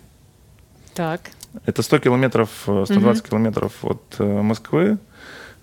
Так. 0.95 1.31
Это 1.67 1.83
100 1.83 1.99
километров, 1.99 2.49
120 2.63 2.91
mm-hmm. 2.97 3.29
километров 3.29 3.73
от 3.85 4.03
э, 4.19 4.25
Москвы. 4.25 4.99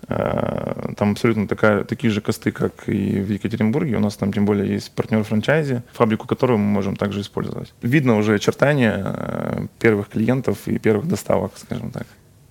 Э, 0.08 0.92
там 0.96 1.12
абсолютно 1.12 1.46
такая, 1.46 1.84
такие 1.84 2.10
же 2.10 2.20
косты, 2.20 2.52
как 2.52 2.88
и 2.88 3.20
в 3.20 3.30
Екатеринбурге. 3.30 3.96
У 3.96 4.00
нас 4.00 4.16
там 4.16 4.32
тем 4.32 4.44
более 4.44 4.72
есть 4.72 4.92
партнер 4.92 5.22
франчайзи, 5.22 5.82
фабрику 5.92 6.26
которого 6.26 6.56
мы 6.56 6.64
можем 6.64 6.96
также 6.96 7.20
использовать. 7.20 7.72
Видно 7.82 8.16
уже 8.16 8.34
очертания 8.34 9.02
э, 9.04 9.66
первых 9.78 10.08
клиентов 10.08 10.66
и 10.66 10.78
первых 10.78 11.06
доставок, 11.06 11.52
скажем 11.56 11.90
так. 11.90 12.06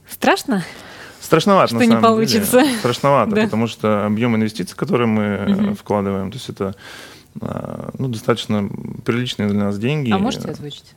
Страшно? 0.08 0.64
Страшновато, 1.20 1.68
что 1.68 1.76
на 1.78 1.86
самом 1.86 1.98
не 1.98 2.02
получится. 2.02 2.62
Деле. 2.62 2.78
Страшновато, 2.78 3.36
да. 3.36 3.44
потому 3.44 3.68
что 3.68 4.06
объем 4.06 4.36
инвестиций, 4.36 4.76
которые 4.76 5.08
мы 5.08 5.68
угу. 5.68 5.76
вкладываем, 5.76 6.32
то 6.32 6.38
есть 6.38 6.50
это 6.50 6.76
ну, 7.98 8.08
достаточно 8.08 8.70
приличные 9.06 9.50
для 9.50 9.60
нас 9.60 9.78
деньги. 9.78 10.12
А 10.12 10.18
можете 10.18 10.50
озвучить? 10.50 10.96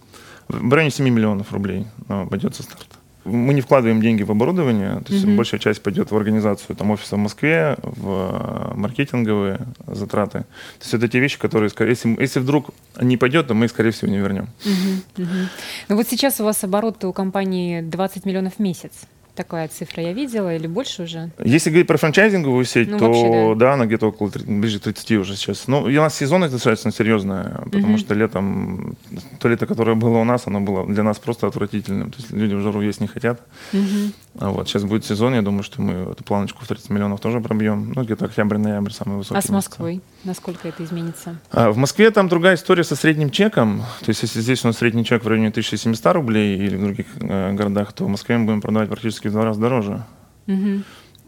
В 0.48 0.72
районе 0.72 0.90
7 0.90 1.08
миллионов 1.08 1.52
рублей 1.52 1.86
обойдется 2.08 2.62
старт 2.62 2.86
мы 3.24 3.54
не 3.54 3.60
вкладываем 3.60 4.00
деньги 4.00 4.22
в 4.22 4.30
оборудование, 4.30 5.00
то 5.06 5.12
есть 5.12 5.24
mm-hmm. 5.24 5.36
большая 5.36 5.60
часть 5.60 5.82
пойдет 5.82 6.10
в 6.10 6.16
организацию 6.16 6.76
там, 6.76 6.90
офиса 6.90 7.16
в 7.16 7.18
Москве, 7.18 7.76
в 7.82 8.72
э, 8.72 8.74
маркетинговые 8.74 9.60
затраты. 9.86 10.40
То 10.40 10.82
есть 10.82 10.94
это 10.94 11.08
те 11.08 11.20
вещи, 11.20 11.38
которые, 11.38 11.70
если, 11.80 12.20
если 12.20 12.40
вдруг 12.40 12.70
не 13.00 13.16
пойдет, 13.16 13.46
то 13.46 13.54
мы, 13.54 13.68
скорее 13.68 13.90
всего, 13.90 14.10
не 14.10 14.18
вернем. 14.18 14.48
Mm-hmm. 14.64 15.02
Mm-hmm. 15.16 15.46
Ну 15.88 15.96
вот 15.96 16.08
сейчас 16.08 16.40
у 16.40 16.44
вас 16.44 16.64
обороты 16.64 17.06
у 17.06 17.12
компании 17.12 17.80
20 17.80 18.24
миллионов 18.24 18.54
в 18.56 18.58
месяц. 18.58 18.92
Такая 19.34 19.68
цифра 19.68 20.02
я 20.02 20.12
видела, 20.12 20.54
или 20.54 20.66
больше 20.66 21.04
уже? 21.04 21.30
Если 21.42 21.70
говорить 21.70 21.86
про 21.86 21.96
франчайзинговую 21.96 22.66
сеть, 22.66 22.90
ну, 22.90 22.98
то 22.98 23.06
вообще, 23.06 23.54
да. 23.54 23.54
да, 23.54 23.72
она 23.74 23.86
где-то 23.86 24.08
около 24.08 24.30
30, 24.30 24.60
ближе 24.60 24.78
30 24.78 25.12
уже 25.12 25.36
сейчас. 25.36 25.68
Ну, 25.68 25.82
у 25.84 25.90
нас 25.90 26.14
сезонность 26.14 26.52
достаточно 26.52 26.92
серьезная, 26.92 27.62
потому 27.64 27.94
uh-huh. 27.94 27.98
что 27.98 28.14
летом, 28.14 28.94
то 29.38 29.48
лето, 29.48 29.66
которое 29.66 29.96
было 29.96 30.18
у 30.18 30.24
нас, 30.24 30.46
оно 30.46 30.60
было 30.60 30.86
для 30.86 31.02
нас 31.02 31.18
просто 31.18 31.46
отвратительным. 31.46 32.10
То 32.10 32.18
есть 32.18 32.30
люди 32.30 32.54
в 32.54 32.60
жару 32.60 32.82
есть 32.82 33.00
не 33.00 33.06
хотят. 33.06 33.40
Uh-huh. 33.72 34.12
А 34.38 34.48
вот 34.48 34.66
сейчас 34.66 34.84
будет 34.84 35.04
сезон, 35.04 35.34
я 35.34 35.42
думаю, 35.42 35.62
что 35.62 35.82
мы 35.82 36.10
эту 36.12 36.24
планочку 36.24 36.64
в 36.64 36.68
30 36.68 36.88
миллионов 36.90 37.20
тоже 37.20 37.40
пробьем. 37.40 37.92
Ну, 37.94 38.02
где-то 38.02 38.24
октябрь-ноябрь 38.24 38.90
самый 38.90 39.18
высокий. 39.18 39.38
А 39.38 39.42
с 39.42 39.50
Москвой? 39.50 39.94
Месяца. 39.94 40.06
Насколько 40.24 40.68
это 40.68 40.84
изменится? 40.84 41.38
А, 41.50 41.70
в 41.70 41.76
Москве 41.76 42.10
там 42.10 42.28
другая 42.28 42.54
история 42.54 42.82
со 42.82 42.96
средним 42.96 43.30
чеком. 43.30 43.82
То 44.00 44.08
есть 44.08 44.22
если 44.22 44.40
здесь 44.40 44.64
у 44.64 44.68
нас 44.68 44.78
средний 44.78 45.04
чек 45.04 45.24
в 45.24 45.28
районе 45.28 45.48
1700 45.48 46.14
рублей 46.14 46.56
или 46.56 46.76
в 46.76 46.80
других 46.80 47.06
э, 47.20 47.52
городах, 47.52 47.92
то 47.92 48.04
в 48.06 48.08
Москве 48.08 48.38
мы 48.38 48.46
будем 48.46 48.62
продавать 48.62 48.88
практически 48.88 49.28
в 49.28 49.32
два 49.32 49.44
раза 49.44 49.60
дороже. 49.60 50.02
Угу. 50.46 50.82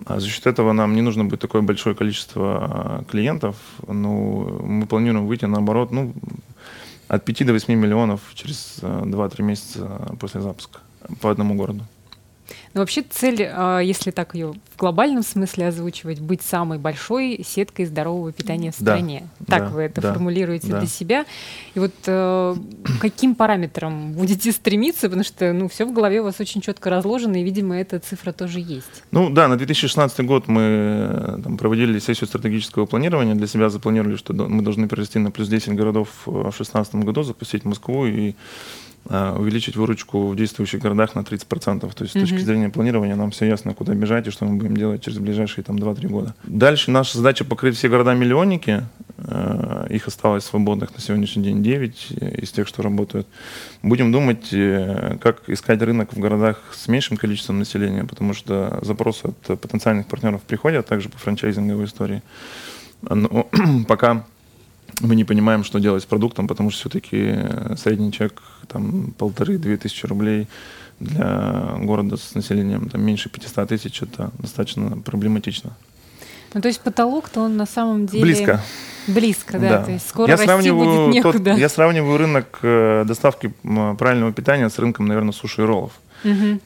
А 0.06 0.20
за 0.20 0.28
счет 0.28 0.46
этого 0.46 0.72
нам 0.72 0.94
не 0.94 1.02
нужно 1.02 1.24
будет 1.24 1.40
такое 1.40 1.62
большое 1.62 1.94
количество 1.94 2.58
а, 2.60 3.04
клиентов. 3.04 3.56
Ну, 3.86 4.62
мы 4.64 4.86
планируем 4.86 5.26
выйти 5.26 5.44
наоборот, 5.44 5.92
ну, 5.92 6.14
от 7.08 7.24
5 7.24 7.46
до 7.46 7.52
8 7.52 7.74
миллионов 7.74 8.20
через 8.34 8.78
2-3 8.80 9.34
э, 9.38 9.42
месяца 9.42 10.16
после 10.18 10.40
запуска 10.40 10.80
по 11.20 11.30
одному 11.30 11.54
городу. 11.54 11.84
Но 12.74 12.80
вообще 12.80 13.02
цель, 13.02 13.48
а, 13.50 13.80
если 13.80 14.10
так 14.10 14.34
ее 14.34 14.54
в 14.74 14.78
глобальном 14.78 15.22
смысле 15.22 15.68
озвучивать, 15.68 16.20
быть 16.20 16.42
самой 16.42 16.78
большой 16.78 17.44
сеткой 17.46 17.86
здорового 17.86 18.32
питания 18.32 18.72
в 18.72 18.74
стране. 18.74 19.28
Да, 19.40 19.46
так 19.46 19.68
да, 19.68 19.74
вы 19.74 19.82
это 19.82 20.00
да, 20.00 20.12
формулируете 20.12 20.68
да. 20.68 20.80
для 20.80 20.88
себя. 20.88 21.24
И 21.74 21.78
вот 21.78 21.92
э, 22.06 22.56
каким 23.00 23.34
параметрам 23.34 24.12
будете 24.12 24.50
стремиться, 24.52 25.08
потому 25.08 25.24
что 25.24 25.52
ну, 25.52 25.68
все 25.68 25.84
в 25.84 25.92
голове 25.92 26.20
у 26.20 26.24
вас 26.24 26.40
очень 26.40 26.60
четко 26.60 26.90
разложено, 26.90 27.36
и, 27.36 27.44
видимо, 27.44 27.76
эта 27.76 27.98
цифра 28.00 28.32
тоже 28.32 28.60
есть. 28.60 29.04
Ну 29.10 29.30
да, 29.30 29.48
на 29.48 29.56
2016 29.56 30.26
год 30.26 30.48
мы 30.48 30.62
э, 30.62 31.38
там, 31.42 31.56
проводили 31.56 31.98
сессию 31.98 32.26
стратегического 32.26 32.86
планирования, 32.86 33.34
для 33.34 33.46
себя 33.46 33.70
запланировали, 33.70 34.16
что 34.16 34.32
мы 34.34 34.62
должны 34.62 34.88
перевести 34.88 35.18
на 35.18 35.30
плюс 35.30 35.48
10 35.48 35.74
городов 35.74 36.08
в 36.26 36.42
2016 36.42 36.96
году, 36.96 37.22
запустить 37.22 37.64
Москву 37.64 38.06
и 38.06 38.34
увеличить 39.06 39.76
выручку 39.76 40.28
в 40.28 40.36
действующих 40.36 40.80
городах 40.80 41.14
на 41.14 41.20
30%. 41.20 41.80
То 41.80 42.04
есть 42.04 42.16
с 42.16 42.20
точки 42.20 42.38
зрения 42.38 42.70
планирования 42.70 43.16
нам 43.16 43.30
все 43.30 43.46
ясно, 43.46 43.74
куда 43.74 43.94
бежать 43.94 44.26
и 44.26 44.30
что 44.30 44.46
мы 44.46 44.56
будем 44.56 44.76
делать 44.76 45.02
через 45.02 45.18
ближайшие 45.18 45.64
там, 45.64 45.76
2-3 45.76 46.08
года. 46.08 46.34
Дальше 46.44 46.90
наша 46.90 47.18
задача 47.18 47.44
покрыть 47.44 47.76
все 47.76 47.88
города-миллионники. 47.88 48.84
А, 49.16 49.86
их 49.88 50.08
осталось 50.08 50.44
свободных 50.44 50.94
на 50.94 51.00
сегодняшний 51.00 51.42
день 51.42 51.62
9 51.62 52.10
из 52.42 52.50
тех, 52.50 52.66
что 52.66 52.82
работают. 52.82 53.26
Будем 53.82 54.12
думать, 54.12 54.52
э, 54.52 55.16
как 55.20 55.48
искать 55.48 55.80
рынок 55.82 56.12
в 56.12 56.18
городах 56.18 56.62
с 56.72 56.88
меньшим 56.88 57.16
количеством 57.16 57.58
населения, 57.58 58.04
потому 58.04 58.34
что 58.34 58.80
запросы 58.82 59.26
от 59.26 59.60
потенциальных 59.60 60.06
партнеров 60.06 60.42
приходят 60.42 60.86
также 60.86 61.08
по 61.08 61.18
франчайзинговой 61.18 61.84
истории. 61.84 62.22
Но 63.02 63.48
пока 63.88 64.24
мы 65.00 65.16
не 65.16 65.24
понимаем, 65.24 65.64
что 65.64 65.78
делать 65.78 66.02
с 66.02 66.06
продуктом, 66.06 66.46
потому 66.48 66.70
что 66.70 66.80
все-таки 66.80 67.36
средний 67.76 68.12
чек 68.12 68.42
там 68.68 69.12
полторы-две 69.18 69.76
тысячи 69.76 70.06
рублей 70.06 70.48
для 71.00 71.76
города 71.78 72.16
с 72.16 72.34
населением 72.34 72.88
там, 72.88 73.02
меньше 73.02 73.28
500 73.28 73.68
тысяч, 73.68 74.02
это 74.02 74.30
достаточно 74.38 74.96
проблематично. 74.98 75.72
Ну, 76.54 76.60
то 76.60 76.68
есть 76.68 76.80
потолок-то 76.80 77.40
он 77.40 77.56
на 77.56 77.66
самом 77.66 78.06
деле... 78.06 78.22
Близко. 78.22 78.60
Близко, 79.08 79.58
да. 79.58 79.68
да. 79.68 79.84
То 79.84 79.90
есть 79.90 80.08
скоро 80.08 80.28
я 80.28 80.34
расти 80.34 80.46
сравниваю 80.46 81.06
будет 81.06 81.14
некуда. 81.14 81.50
Тот, 81.50 81.58
я 81.58 81.68
сравниваю 81.68 82.16
рынок 82.16 82.58
э, 82.62 83.04
доставки 83.06 83.52
правильного 83.98 84.32
питания 84.32 84.70
с 84.70 84.78
рынком, 84.78 85.06
наверное, 85.06 85.32
суши 85.32 85.62
и 85.62 85.64
роллов. 85.64 85.92
Угу. 85.92 86.13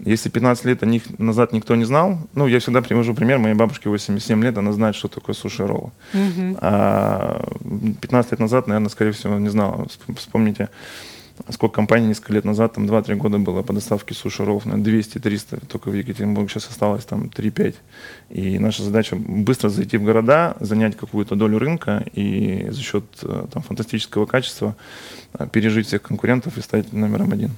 Если 0.05 0.29
15 0.29 0.65
лет 0.65 0.83
о 0.83 0.87
них 0.87 1.03
назад 1.19 1.53
никто 1.53 1.75
не 1.75 1.85
знал, 1.85 2.19
ну, 2.35 2.47
я 2.47 2.59
всегда 2.61 2.83
привожу 2.83 3.15
пример, 3.15 3.39
моей 3.39 3.55
бабушке 3.55 3.89
87 3.89 4.43
лет, 4.43 4.57
она 4.59 4.73
знает, 4.73 4.95
что 4.95 5.09
такое 5.09 5.35
суши-роллы. 5.35 5.91
Угу. 6.15 6.59
А 6.61 7.45
15 8.01 8.33
лет 8.33 8.41
назад, 8.41 8.67
наверное, 8.67 8.89
скорее 8.89 9.13
всего, 9.13 9.39
не 9.39 9.49
знала. 9.49 9.87
Вспомните, 10.17 10.69
сколько 11.51 11.77
компаний 11.77 12.09
несколько 12.09 12.33
лет 12.33 12.45
назад, 12.45 12.75
там 12.75 12.87
2-3 12.87 13.15
года 13.17 13.39
было 13.39 13.63
по 13.63 13.73
доставке 13.73 14.15
суши-роллов, 14.15 14.67
на 14.67 14.75
200-300, 14.75 15.67
только 15.67 15.91
в 15.91 15.95
Екатеринбурге 15.95 16.51
сейчас 16.51 16.69
осталось 16.69 17.05
там 17.05 17.25
3-5. 17.25 17.75
И 18.31 18.59
наша 18.59 18.83
задача 18.83 19.17
быстро 19.17 19.69
зайти 19.69 19.97
в 19.97 20.05
города, 20.05 20.57
занять 20.61 20.97
какую-то 20.97 21.35
долю 21.35 21.59
рынка 21.59 22.05
и 22.13 22.69
за 22.71 22.81
счет 22.81 23.05
э, 23.23 23.47
там, 23.53 23.63
фантастического 23.63 24.27
качества 24.27 24.77
э, 25.39 25.47
пережить 25.51 25.87
всех 25.87 26.03
конкурентов 26.03 26.59
и 26.59 26.61
стать 26.61 26.93
номером 26.93 27.33
один. 27.33 27.51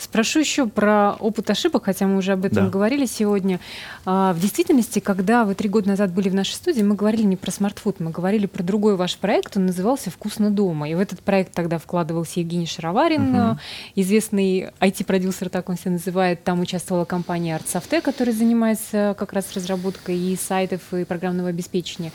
Спрошу 0.00 0.40
еще 0.40 0.66
про 0.66 1.14
опыт 1.20 1.50
ошибок, 1.50 1.84
хотя 1.84 2.06
мы 2.06 2.16
уже 2.16 2.32
об 2.32 2.46
этом 2.46 2.64
да. 2.64 2.70
говорили 2.70 3.04
сегодня. 3.04 3.60
А, 4.06 4.32
в 4.32 4.40
действительности, 4.40 4.98
когда 4.98 5.44
вы 5.44 5.54
три 5.54 5.68
года 5.68 5.88
назад 5.88 6.12
были 6.12 6.30
в 6.30 6.34
нашей 6.34 6.54
студии, 6.54 6.80
мы 6.80 6.94
говорили 6.94 7.22
не 7.22 7.36
про 7.36 7.50
смартфуд, 7.50 8.00
мы 8.00 8.10
говорили 8.10 8.46
про 8.46 8.62
другой 8.62 8.96
ваш 8.96 9.18
проект, 9.18 9.58
он 9.58 9.66
назывался 9.66 10.10
«Вкусно 10.10 10.50
дома». 10.50 10.88
И 10.88 10.94
в 10.94 11.00
этот 11.00 11.20
проект 11.20 11.52
тогда 11.52 11.78
вкладывался 11.78 12.40
Евгений 12.40 12.66
Шароварин, 12.66 13.34
угу. 13.34 13.58
известный 13.94 14.70
IT-продюсер, 14.80 15.50
так 15.50 15.68
он 15.68 15.76
себя 15.76 15.92
называет. 15.92 16.42
Там 16.44 16.60
участвовала 16.60 17.04
компания 17.04 17.58
ArtSoftE, 17.58 18.00
которая 18.00 18.34
занимается 18.34 19.14
как 19.18 19.34
раз 19.34 19.52
разработкой 19.54 20.16
и 20.16 20.36
сайтов, 20.36 20.80
и 20.94 21.04
программного 21.04 21.50
обеспечения. 21.50 22.10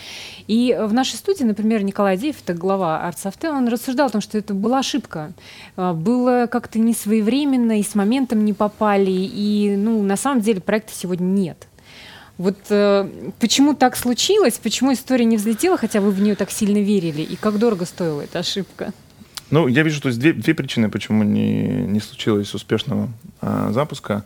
И 0.47 0.75
в 0.79 0.91
нашей 0.91 1.17
студии, 1.17 1.43
например, 1.43 1.83
Николай 1.83 2.17
Деев, 2.17 2.37
это 2.43 2.55
глава 2.55 3.07
ArtSoftE, 3.07 3.49
он 3.49 3.67
рассуждал 3.67 4.07
о 4.07 4.09
том, 4.09 4.21
что 4.21 4.39
это 4.39 4.55
была 4.55 4.79
ошибка. 4.79 5.33
А, 5.75 5.93
было 5.93 6.47
как-то 6.49 6.79
не 6.79 6.93
своевременно 6.93 7.74
и 7.79 7.83
с 7.83 7.95
моментом 7.95 8.45
не 8.45 8.53
попали, 8.53 9.11
и, 9.11 9.75
ну, 9.77 10.01
на 10.03 10.17
самом 10.17 10.41
деле 10.41 10.61
проекта 10.61 10.93
сегодня 10.93 11.25
нет. 11.25 11.67
Вот 12.37 12.57
э, 12.69 13.09
почему 13.39 13.75
так 13.75 13.95
случилось, 13.95 14.59
почему 14.61 14.93
история 14.93 15.25
не 15.25 15.37
взлетела, 15.37 15.77
хотя 15.77 16.01
вы 16.01 16.11
в 16.11 16.19
нее 16.19 16.35
так 16.35 16.51
сильно 16.51 16.79
верили, 16.79 17.21
и 17.21 17.35
как 17.35 17.57
дорого 17.59 17.85
стоила 17.85 18.21
эта 18.21 18.39
ошибка? 18.39 18.93
Ну, 19.51 19.67
я 19.67 19.83
вижу, 19.83 20.01
то 20.01 20.09
есть 20.09 20.19
две, 20.19 20.33
две 20.33 20.53
причины, 20.53 20.89
почему 20.89 21.23
не, 21.23 21.63
не 21.63 21.99
случилось 21.99 22.53
успешного 22.53 23.09
а, 23.41 23.71
запуска. 23.71 24.25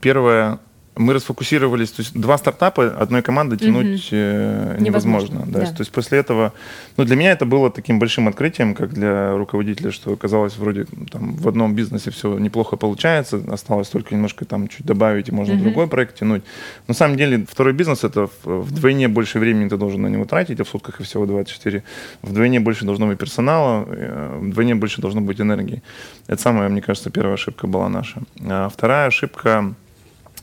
Первое, 0.00 0.60
мы 0.98 1.14
расфокусировались, 1.14 1.90
то 1.90 2.02
есть 2.02 2.18
два 2.18 2.36
стартапа 2.38 2.88
одной 2.88 3.22
команды 3.22 3.56
тянуть 3.56 4.12
mm-hmm. 4.12 4.80
невозможно. 4.80 5.44
Да. 5.46 5.60
Да. 5.60 5.66
То 5.66 5.80
есть 5.80 5.92
после 5.92 6.18
этого, 6.18 6.52
ну 6.96 7.04
для 7.04 7.16
меня 7.16 7.32
это 7.32 7.46
было 7.46 7.70
таким 7.70 7.98
большим 7.98 8.28
открытием, 8.28 8.74
как 8.74 8.92
для 8.92 9.36
руководителя, 9.36 9.92
что 9.92 10.16
казалось 10.16 10.56
вроде 10.56 10.86
там 11.10 11.36
в 11.36 11.48
одном 11.48 11.74
бизнесе 11.74 12.10
все 12.10 12.38
неплохо 12.38 12.76
получается, 12.76 13.40
осталось 13.50 13.88
только 13.88 14.14
немножко 14.14 14.44
там 14.44 14.68
чуть 14.68 14.84
добавить 14.84 15.28
и 15.28 15.32
можно 15.32 15.52
mm-hmm. 15.52 15.62
другой 15.62 15.86
проект 15.86 16.18
тянуть. 16.18 16.42
На 16.88 16.94
самом 16.94 17.16
деле 17.16 17.46
второй 17.48 17.72
бизнес 17.72 18.04
это 18.04 18.28
вдвойне 18.44 19.08
больше 19.08 19.38
времени 19.38 19.68
ты 19.68 19.76
должен 19.76 20.02
на 20.02 20.08
него 20.08 20.24
тратить, 20.24 20.60
а 20.60 20.64
в 20.64 20.68
сутках 20.68 21.00
и 21.00 21.04
всего 21.04 21.26
24. 21.26 21.82
Вдвойне 22.22 22.60
больше 22.60 22.84
должно 22.84 23.06
быть 23.06 23.18
персонала, 23.18 23.86
э, 23.88 24.38
вдвойне 24.40 24.74
больше 24.74 25.00
должно 25.00 25.20
быть 25.20 25.40
энергии. 25.40 25.82
Это 26.26 26.42
самая, 26.42 26.68
мне 26.68 26.82
кажется, 26.82 27.10
первая 27.10 27.34
ошибка 27.34 27.66
была 27.66 27.88
наша. 27.88 28.22
А 28.40 28.68
вторая 28.68 29.06
ошибка 29.06 29.74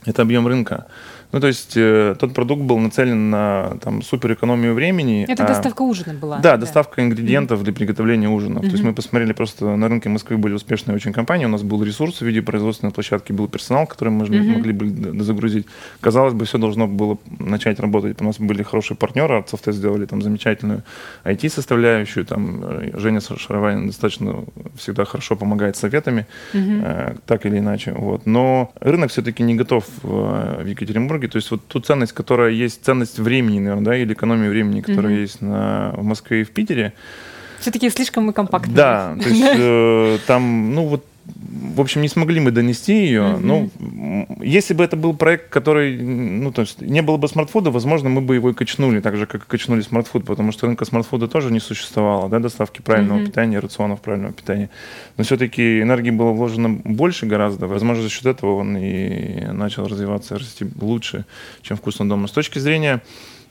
это 0.05 0.21
объем 0.21 0.47
рынка. 0.47 0.85
Ну, 1.35 1.41
то 1.41 1.47
есть 1.47 1.73
э, 1.75 2.15
тот 2.17 2.33
продукт 2.33 2.61
был 2.61 2.77
нацелен 2.77 3.29
на 3.29 3.77
там, 3.81 4.01
супер 4.01 4.33
экономию 4.33 4.73
времени. 4.73 5.25
Это 5.27 5.43
а, 5.43 5.47
доставка 5.47 5.81
ужина 5.81 6.13
была. 6.13 6.37
Да, 6.37 6.51
да. 6.51 6.57
доставка 6.57 7.03
ингредиентов 7.03 7.59
mm-hmm. 7.59 7.63
для 7.63 7.73
приготовления 7.73 8.29
ужина. 8.29 8.59
Mm-hmm. 8.59 8.61
То 8.61 8.71
есть 8.71 8.83
мы 8.83 8.93
посмотрели 8.93 9.33
просто 9.33 9.75
на 9.75 9.89
рынке 9.89 10.07
Москвы 10.07 10.37
были 10.37 10.53
успешные 10.53 10.95
очень 10.95 11.11
компании. 11.11 11.45
У 11.45 11.49
нас 11.49 11.61
был 11.61 11.83
ресурс 11.83 12.21
в 12.21 12.25
виде 12.25 12.41
производственной 12.41 12.93
площадки, 12.93 13.33
был 13.33 13.49
персонал, 13.49 13.85
который 13.85 14.09
мы 14.09 14.25
mm-hmm. 14.25 14.55
могли 14.55 14.71
бы 14.71 15.23
загрузить. 15.23 15.67
Казалось 15.99 16.33
бы, 16.33 16.45
все 16.45 16.57
должно 16.57 16.87
было 16.87 17.17
начать 17.39 17.81
работать. 17.81 18.21
У 18.21 18.23
нас 18.23 18.39
были 18.39 18.63
хорошие 18.63 18.95
партнеры, 18.95 19.39
от 19.39 19.49
софта 19.49 19.73
сделали 19.73 20.05
там 20.05 20.21
замечательную 20.21 20.83
IT-составляющую. 21.25 22.25
Там 22.25 22.63
э, 22.63 22.91
Женя 22.97 23.19
Шаровая 23.19 23.85
достаточно 23.85 24.45
всегда 24.77 25.03
хорошо 25.03 25.35
помогает 25.35 25.75
советами, 25.75 26.27
mm-hmm. 26.53 26.81
э, 26.83 27.15
так 27.25 27.45
или 27.45 27.57
иначе. 27.57 27.91
Вот. 27.91 28.25
Но 28.25 28.71
рынок 28.79 29.11
все-таки 29.11 29.43
не 29.43 29.55
готов 29.55 29.85
в, 30.01 30.63
в 30.63 30.65
Екатеринбурге 30.65 31.27
то 31.27 31.37
есть 31.37 31.51
вот 31.51 31.65
ту 31.67 31.79
ценность, 31.79 32.13
которая 32.13 32.51
есть, 32.51 32.83
ценность 32.83 33.19
времени, 33.19 33.59
наверное, 33.59 33.85
да, 33.85 33.97
или 33.97 34.13
экономия 34.13 34.49
времени, 34.49 34.81
которая 34.81 35.13
mm-hmm. 35.13 35.21
есть 35.21 35.41
на, 35.41 35.93
в 35.95 36.03
Москве 36.03 36.41
и 36.41 36.43
в 36.43 36.51
Питере. 36.51 36.93
Все-таки 37.59 37.89
слишком 37.89 38.25
мы 38.25 38.33
компактные. 38.33 38.75
Да, 38.75 39.17
то 39.21 39.29
есть 39.29 39.43
э, 39.57 40.17
там, 40.27 40.73
ну 40.73 40.87
вот 40.87 41.05
в 41.75 41.81
общем, 41.81 42.01
не 42.01 42.07
смогли 42.07 42.39
мы 42.39 42.51
донести 42.51 42.93
ее. 42.93 43.21
Mm-hmm. 43.21 43.39
Ну, 43.41 44.27
если 44.41 44.73
бы 44.73 44.83
это 44.83 44.95
был 44.95 45.13
проект, 45.13 45.49
который, 45.49 45.97
ну, 45.97 46.51
то 46.51 46.61
есть 46.61 46.81
не 46.81 47.01
было 47.01 47.17
бы 47.17 47.27
смартфуда, 47.27 47.71
возможно, 47.71 48.09
мы 48.09 48.21
бы 48.21 48.35
его 48.35 48.49
и 48.49 48.53
качнули, 48.53 48.99
так 48.99 49.17
же, 49.17 49.25
как 49.25 49.43
и 49.43 49.47
качнули 49.47 49.81
смартфуд, 49.81 50.25
потому 50.25 50.51
что 50.51 50.67
рынка 50.67 50.85
смартфуда 50.85 51.27
тоже 51.27 51.51
не 51.51 51.59
существовало, 51.59 52.29
да, 52.29 52.39
доставки 52.39 52.81
правильного 52.81 53.19
mm-hmm. 53.19 53.25
питания, 53.25 53.59
рационов 53.59 54.01
правильного 54.01 54.33
питания. 54.33 54.69
Но 55.17 55.23
все-таки 55.23 55.81
энергии 55.81 56.11
было 56.11 56.31
вложено 56.31 56.69
больше 56.69 57.25
гораздо. 57.25 57.67
Возможно, 57.67 58.03
за 58.03 58.09
счет 58.09 58.25
этого 58.25 58.55
он 58.55 58.77
и 58.77 59.45
начал 59.51 59.87
развиваться, 59.87 60.37
расти 60.37 60.65
лучше, 60.79 61.25
чем 61.61 61.77
вкусно 61.77 62.07
дома. 62.07 62.27
С 62.27 62.31
точки 62.31 62.59
зрения 62.59 63.01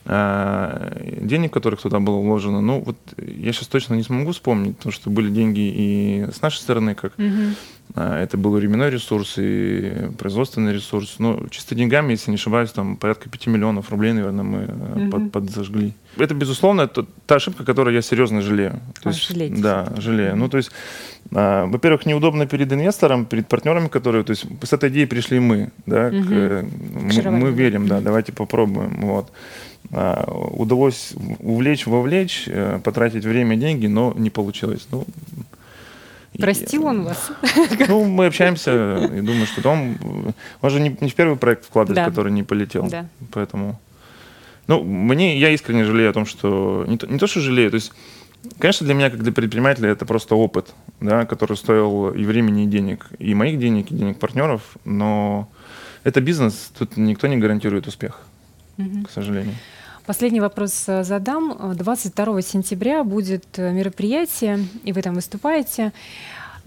денег, 0.05 1.51
которых 1.51 1.81
туда 1.81 1.99
было 1.99 2.19
вложено, 2.19 2.61
ну 2.61 2.79
вот 2.79 2.97
я 3.17 3.51
сейчас 3.51 3.67
точно 3.67 3.95
не 3.95 4.03
смогу 4.03 4.33
вспомнить, 4.33 4.77
потому 4.77 4.93
что 4.93 5.09
были 5.09 5.31
деньги 5.31 5.61
и 5.61 6.27
с 6.31 6.41
нашей 6.41 6.59
стороны, 6.59 6.93
как 6.93 7.13
угу. 7.17 7.99
это 7.99 8.37
был 8.37 8.51
временной 8.51 8.91
ресурс 8.91 9.33
и 9.39 10.11
производственный 10.19 10.73
ресурс. 10.73 11.15
Но 11.17 11.47
чисто 11.49 11.73
деньгами, 11.73 12.11
если 12.11 12.29
не 12.29 12.35
ошибаюсь, 12.35 12.69
там 12.69 12.97
порядка 12.97 13.29
5 13.29 13.47
миллионов 13.47 13.89
рублей, 13.89 14.13
наверное, 14.13 14.43
мы 14.43 14.65
угу. 14.65 15.09
под, 15.09 15.31
подзажгли. 15.31 15.95
Это, 16.17 16.35
безусловно, 16.35 16.81
это 16.81 17.07
та 17.25 17.35
ошибка, 17.35 17.65
которую 17.65 17.95
я 17.95 18.03
серьезно 18.03 18.41
жалею. 18.41 18.79
То 19.01 19.09
а, 19.09 19.11
есть, 19.11 19.27
жалеете. 19.27 19.59
Да, 19.59 19.91
жалею. 19.97 20.35
Ну, 20.35 20.49
то 20.49 20.57
есть, 20.57 20.69
а, 21.33 21.65
во-первых, 21.65 22.05
неудобно 22.05 22.45
перед 22.45 22.71
инвестором, 22.71 23.25
перед 23.25 23.47
партнерами, 23.47 23.87
которые, 23.87 24.23
то 24.23 24.31
есть, 24.31 24.45
с 24.61 24.71
этой 24.71 24.89
идеей 24.89 25.07
пришли 25.07 25.39
мы, 25.39 25.71
да, 25.87 26.09
угу. 26.09 26.23
к, 26.23 26.65
мы, 26.93 27.31
мы 27.31 27.51
верим, 27.51 27.87
да, 27.87 28.01
давайте 28.01 28.33
попробуем, 28.33 29.01
вот. 29.01 29.31
А, 29.91 30.25
удалось 30.31 31.13
увлечь, 31.39 31.85
вовлечь, 31.85 32.45
э, 32.47 32.79
потратить 32.83 33.23
время, 33.25 33.55
деньги, 33.55 33.87
но 33.87 34.13
не 34.15 34.29
получилось. 34.29 34.87
Ну, 34.91 35.05
Простил 36.39 36.83
и, 36.83 36.85
он 36.85 37.03
вас? 37.03 37.31
Ну, 37.87 38.05
мы 38.05 38.27
общаемся 38.27 38.97
и 39.05 39.21
думаю, 39.21 39.45
что 39.45 39.69
он, 39.69 39.97
он 40.61 40.69
же 40.69 40.79
не, 40.79 40.95
не 40.99 41.09
в 41.09 41.15
первый 41.15 41.37
проект 41.37 41.65
вкладывает, 41.65 41.95
да. 41.95 42.09
который 42.09 42.31
не 42.31 42.43
полетел. 42.43 42.87
Да. 42.87 43.07
Поэтому, 43.31 43.79
ну, 44.67 44.83
мне, 44.83 45.37
я 45.37 45.49
искренне 45.49 45.85
жалею 45.85 46.09
о 46.09 46.13
том, 46.13 46.25
что, 46.25 46.85
не 46.87 46.97
то, 46.97 47.07
не 47.07 47.19
то, 47.19 47.27
что 47.27 47.39
жалею, 47.39 47.71
то 47.71 47.75
есть, 47.75 47.93
конечно, 48.59 48.85
для 48.85 48.95
меня, 48.95 49.09
как 49.09 49.21
для 49.23 49.31
предпринимателя, 49.31 49.89
это 49.89 50.05
просто 50.05 50.35
опыт, 50.35 50.73
да, 50.99 51.25
который 51.25 51.57
стоил 51.57 52.09
и 52.09 52.25
времени, 52.25 52.63
и 52.63 52.67
денег, 52.67 53.07
и 53.19 53.33
моих 53.33 53.59
денег, 53.59 53.91
и 53.91 53.95
денег 53.95 54.19
партнеров, 54.19 54.61
но 54.83 55.49
это 56.03 56.21
бизнес, 56.21 56.71
тут 56.77 56.97
никто 56.97 57.27
не 57.27 57.37
гарантирует 57.37 57.87
успех, 57.87 58.21
угу. 58.77 59.05
к 59.05 59.09
сожалению. 59.09 59.55
Последний 60.05 60.41
вопрос 60.41 60.83
э, 60.87 61.03
задам. 61.03 61.75
22 61.75 62.41
сентября 62.41 63.03
будет 63.03 63.45
э, 63.57 63.71
мероприятие, 63.71 64.65
и 64.83 64.93
вы 64.93 65.01
там 65.01 65.15
выступаете. 65.15 65.93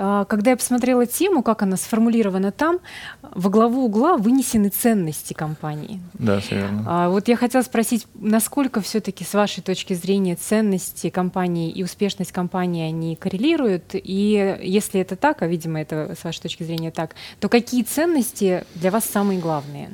А, 0.00 0.24
когда 0.26 0.52
я 0.52 0.56
посмотрела 0.56 1.06
тему, 1.06 1.42
как 1.42 1.62
она 1.62 1.76
сформулирована 1.76 2.52
там, 2.52 2.78
во 3.20 3.50
главу 3.50 3.84
угла 3.84 4.16
вынесены 4.16 4.68
ценности 4.68 5.34
компании. 5.34 6.00
Да, 6.14 6.38
все 6.38 6.54
верно. 6.54 6.84
А, 6.86 7.08
вот 7.08 7.26
я 7.26 7.36
хотела 7.36 7.62
спросить, 7.62 8.06
насколько 8.14 8.80
все-таки 8.80 9.24
с 9.24 9.34
вашей 9.34 9.60
точки 9.60 9.94
зрения 9.94 10.36
ценности 10.36 11.10
компании 11.10 11.70
и 11.70 11.82
успешность 11.82 12.30
компании 12.30 12.88
они 12.88 13.16
коррелируют? 13.16 13.90
И 13.92 14.58
если 14.62 15.00
это 15.00 15.16
так, 15.16 15.42
а 15.42 15.48
видимо 15.48 15.80
это 15.80 16.14
с 16.18 16.22
вашей 16.22 16.42
точки 16.42 16.62
зрения 16.62 16.92
так, 16.92 17.16
то 17.40 17.48
какие 17.48 17.82
ценности 17.82 18.64
для 18.76 18.92
вас 18.92 19.04
самые 19.04 19.40
главные? 19.40 19.90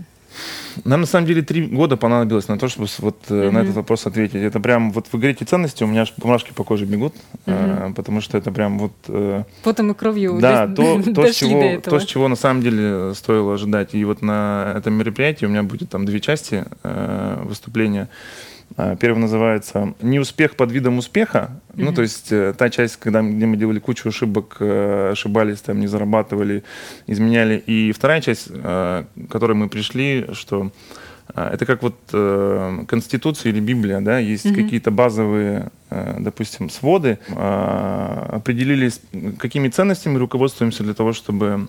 Нам 0.85 1.01
на 1.01 1.07
самом 1.07 1.27
деле 1.27 1.43
три 1.43 1.67
года 1.67 1.97
понадобилось 1.97 2.49
на 2.49 2.59
то, 2.59 2.69
чтобы 2.69 2.89
вот 2.99 3.17
mm-hmm. 3.29 3.51
на 3.51 3.59
этот 3.59 3.75
вопрос 3.75 4.07
ответить. 4.07 4.43
Это 4.43 4.61
прям, 4.61 4.91
вот 4.93 5.07
вы 5.13 5.19
говорите 5.19 5.45
ценности, 5.45 5.85
у 5.85 5.87
меня 5.87 6.03
аж 6.03 6.13
бумажки 6.17 6.53
по 6.53 6.65
коже 6.65 6.87
бегут, 6.87 7.15
mm-hmm. 7.47 7.91
э, 7.91 7.95
потому 7.95 8.21
что 8.21 8.39
это 8.39 8.51
прям 8.53 8.79
вот... 8.79 8.93
Э, 9.09 9.45
Потом 9.63 9.93
и 9.93 9.95
кровью 9.95 10.39
Да, 10.41 10.67
то, 10.67 11.03
то, 11.15 11.27
с 11.27 11.37
чего, 11.37 11.81
то, 11.81 12.01
с 12.01 12.05
чего 12.05 12.29
на 12.29 12.37
самом 12.37 12.63
деле 12.63 13.15
стоило 13.15 13.55
ожидать. 13.55 13.95
И 13.95 14.05
вот 14.05 14.23
на 14.23 14.75
этом 14.77 14.95
мероприятии 14.95 15.47
у 15.47 15.49
меня 15.49 15.63
будет 15.63 15.91
там 15.91 16.05
две 16.05 16.21
части 16.21 16.65
э, 16.83 17.43
выступления. 17.45 18.09
А, 18.77 18.97
первый 18.97 19.21
называется 19.21 19.95
«Не 20.01 20.19
успех 20.19 20.57
под 20.57 20.73
видом 20.73 20.99
успеха». 20.99 21.61
Mm-hmm. 21.69 21.85
Ну, 21.85 21.93
то 21.93 22.03
есть 22.03 22.33
э, 22.33 22.55
та 22.57 22.71
часть, 22.71 22.97
когда, 22.97 23.23
где 23.23 23.47
мы 23.47 23.57
делали 23.57 23.79
кучу 23.79 24.09
ошибок, 24.09 24.57
э, 24.61 25.11
ошибались, 25.13 25.61
там, 25.61 25.79
не 25.81 25.87
зарабатывали, 25.87 26.65
изменяли. 27.07 27.63
И 27.67 27.93
вторая 27.93 28.21
часть, 28.21 28.49
э, 28.51 29.05
к 29.15 29.31
которой 29.31 29.53
мы 29.53 29.69
пришли, 29.69 30.27
что 30.33 30.73
это 31.35 31.65
как 31.65 31.83
вот 31.83 31.97
Конституция 32.87 33.51
или 33.51 33.59
Библия, 33.59 34.01
да, 34.03 34.19
есть 34.19 34.45
mm-hmm. 34.45 34.63
какие-то 34.63 34.91
базовые, 34.91 35.71
допустим, 36.19 36.69
своды, 36.69 37.19
определились, 37.35 39.01
какими 39.39 39.69
ценностями 39.69 40.19
руководствуемся 40.19 40.83
для 40.83 40.93
того, 40.93 41.15
чтобы 41.15 41.69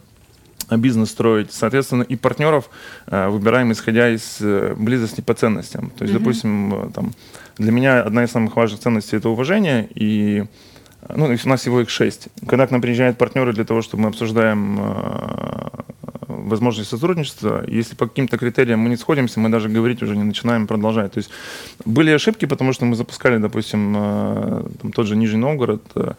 бизнес 0.69 1.11
строить. 1.11 1.51
Соответственно, 1.51 2.03
и 2.03 2.15
партнеров 2.15 2.69
э, 3.07 3.27
выбираем 3.29 3.71
исходя 3.71 4.09
из 4.09 4.37
э, 4.41 4.73
близости 4.75 5.21
по 5.21 5.33
ценностям. 5.33 5.91
То 5.91 6.03
есть, 6.03 6.13
mm-hmm. 6.13 6.19
допустим, 6.19 6.73
э, 6.73 6.89
там, 6.93 7.13
для 7.57 7.71
меня 7.71 8.01
одна 8.01 8.23
из 8.23 8.31
самых 8.31 8.55
важных 8.55 8.81
ценностей 8.81 9.17
это 9.17 9.29
уважение, 9.29 9.87
и 9.93 10.45
ну, 11.13 11.25
у 11.25 11.49
нас 11.49 11.61
всего 11.61 11.81
их 11.81 11.89
шесть. 11.89 12.29
Когда 12.47 12.65
к 12.65 12.71
нам 12.71 12.81
приезжают 12.81 13.17
партнеры 13.17 13.53
для 13.53 13.63
того, 13.63 13.81
чтобы 13.81 14.03
мы 14.03 14.09
обсуждаем 14.09 14.79
э, 14.79 15.67
возможность 16.27 16.89
сотрудничества, 16.89 17.63
если 17.67 17.95
по 17.95 18.07
каким-то 18.07 18.37
критериям 18.37 18.79
мы 18.79 18.89
не 18.89 18.97
сходимся, 18.97 19.39
мы 19.39 19.49
даже 19.49 19.69
говорить 19.69 20.01
уже 20.01 20.15
не 20.15 20.23
начинаем 20.23 20.67
продолжать. 20.67 21.13
То 21.13 21.19
есть 21.19 21.29
были 21.85 22.11
ошибки, 22.11 22.45
потому 22.45 22.73
что 22.73 22.85
мы 22.85 22.95
запускали, 22.95 23.37
допустим, 23.37 23.93
э, 23.95 24.63
там, 24.81 24.91
тот 24.91 25.07
же 25.07 25.15
Нижний 25.15 25.39
Новгород, 25.39 25.83
э, 25.95 26.13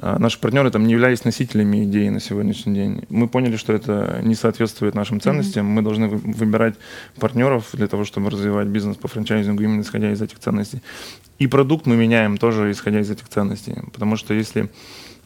наши 0.00 0.38
партнеры 0.38 0.70
там 0.70 0.86
не 0.86 0.92
являлись 0.92 1.24
носителями 1.24 1.84
идеи 1.84 2.08
на 2.08 2.20
сегодняшний 2.20 2.74
день. 2.74 3.04
Мы 3.08 3.28
поняли, 3.28 3.56
что 3.56 3.72
это 3.72 4.20
не 4.22 4.34
соответствует 4.34 4.94
нашим 4.94 5.20
ценностям. 5.20 5.66
Mm-hmm. 5.66 5.70
Мы 5.70 5.82
должны 5.82 6.08
выбирать 6.08 6.74
партнеров 7.18 7.68
для 7.72 7.88
того, 7.88 8.04
чтобы 8.04 8.30
развивать 8.30 8.68
бизнес 8.68 8.96
по 8.96 9.08
франчайзингу 9.08 9.62
именно 9.62 9.82
исходя 9.82 10.12
из 10.12 10.22
этих 10.22 10.38
ценностей. 10.38 10.82
И 11.38 11.46
продукт 11.46 11.86
мы 11.86 11.96
меняем 11.96 12.36
тоже 12.36 12.70
исходя 12.70 13.00
из 13.00 13.10
этих 13.10 13.28
ценностей. 13.28 13.74
Потому 13.92 14.16
что 14.16 14.34
если 14.34 14.68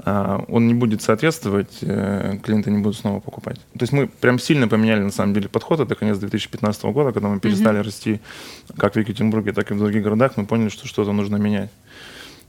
а, 0.04 0.44
он 0.48 0.66
не 0.66 0.74
будет 0.74 1.02
соответствовать, 1.02 1.78
э, 1.82 2.38
клиенты 2.42 2.70
не 2.70 2.78
будут 2.78 2.96
снова 2.96 3.20
покупать. 3.20 3.56
То 3.56 3.82
есть 3.82 3.92
мы 3.92 4.08
прям 4.08 4.38
сильно 4.38 4.68
поменяли 4.68 5.00
на 5.00 5.12
самом 5.12 5.34
деле 5.34 5.48
подход. 5.48 5.80
Это 5.80 5.94
конец 5.94 6.18
2015 6.18 6.84
года, 6.84 7.12
когда 7.12 7.28
мы 7.28 7.40
перестали 7.40 7.78
mm-hmm. 7.78 7.82
расти 7.82 8.20
как 8.76 8.94
в 8.94 8.98
Екатеринбурге, 8.98 9.52
так 9.52 9.70
и 9.70 9.74
в 9.74 9.78
других 9.78 10.02
городах. 10.02 10.32
Мы 10.36 10.46
поняли, 10.46 10.70
что 10.70 10.88
что-то 10.88 11.12
нужно 11.12 11.36
менять. 11.36 11.70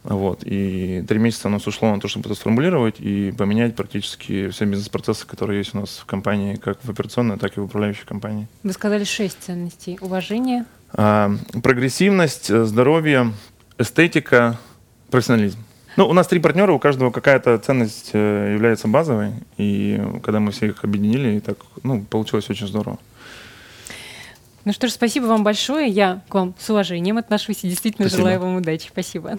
Вот. 0.04 0.44
И 0.44 1.04
три 1.08 1.18
месяца 1.20 1.48
у 1.48 1.52
нас 1.52 1.66
ушло 1.66 1.94
на 1.94 2.00
то, 2.00 2.08
чтобы 2.08 2.28
это 2.28 2.36
сформулировать 2.36 3.00
и 3.00 3.32
поменять 3.32 3.76
практически 3.76 4.50
все 4.50 4.66
бизнес-процессы, 4.66 5.26
которые 5.26 5.60
есть 5.60 5.74
у 5.74 5.80
нас 5.80 5.98
в 5.98 6.06
компании, 6.06 6.56
как 6.56 6.84
в 6.84 6.90
операционной, 6.90 7.38
так 7.38 7.58
и 7.58 7.60
в 7.60 7.66
управляющей 7.66 8.06
компании. 8.06 8.48
Вы 8.64 8.74
сказали 8.74 9.06
шесть 9.06 9.38
ценностей. 9.42 9.98
Уважение? 10.02 10.66
А, 10.92 11.32
прогрессивность, 11.62 12.48
здоровье, 12.48 13.34
эстетика, 13.78 14.60
профессионализм. 15.10 15.60
Ну, 15.96 16.08
у 16.08 16.14
нас 16.14 16.28
три 16.28 16.40
партнера, 16.40 16.72
у 16.74 16.80
каждого 16.80 17.12
какая-то 17.12 17.58
ценность 17.60 18.12
э, 18.14 18.54
является 18.54 18.88
базовой, 18.88 19.34
и 19.58 20.02
когда 20.24 20.40
мы 20.40 20.52
все 20.52 20.68
их 20.68 20.84
объединили, 20.84 21.40
так, 21.40 21.58
ну, 21.84 22.02
получилось 22.02 22.50
очень 22.50 22.68
здорово. 22.68 22.98
Ну 24.66 24.74
что 24.74 24.88
ж, 24.88 24.92
спасибо 24.92 25.26
вам 25.26 25.44
большое. 25.44 25.90
Я 25.90 26.22
к 26.30 26.34
вам 26.34 26.56
с 26.58 26.70
уважением 26.70 27.18
отношусь 27.18 27.64
и 27.64 27.70
действительно 27.70 28.08
спасибо. 28.08 28.30
желаю 28.30 28.40
вам 28.40 28.56
удачи. 28.56 28.88
Спасибо. 28.88 29.38